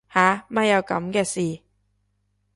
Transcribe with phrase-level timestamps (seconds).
[0.11, 1.61] 吓乜有噉嘅事